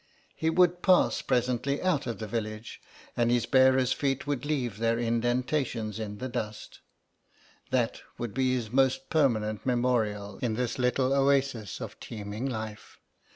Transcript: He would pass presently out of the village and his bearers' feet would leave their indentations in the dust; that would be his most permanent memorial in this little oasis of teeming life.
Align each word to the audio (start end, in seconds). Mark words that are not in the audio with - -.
He 0.35 0.49
would 0.49 0.81
pass 0.81 1.21
presently 1.21 1.79
out 1.79 2.07
of 2.07 2.17
the 2.17 2.25
village 2.25 2.81
and 3.15 3.29
his 3.29 3.45
bearers' 3.45 3.93
feet 3.93 4.25
would 4.25 4.45
leave 4.45 4.79
their 4.79 4.97
indentations 4.97 5.99
in 5.99 6.17
the 6.17 6.27
dust; 6.27 6.79
that 7.69 8.01
would 8.17 8.33
be 8.33 8.55
his 8.55 8.71
most 8.71 9.11
permanent 9.11 9.63
memorial 9.63 10.39
in 10.41 10.55
this 10.55 10.79
little 10.79 11.13
oasis 11.13 11.79
of 11.79 11.99
teeming 11.99 12.47
life. 12.49 12.97